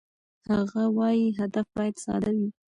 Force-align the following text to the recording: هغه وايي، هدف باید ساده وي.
هغه 0.51 0.83
وايي، 0.97 1.27
هدف 1.39 1.65
باید 1.75 1.95
ساده 2.03 2.29
وي. 2.37 2.49